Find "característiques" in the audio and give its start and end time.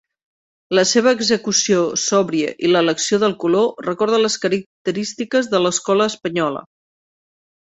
4.47-5.53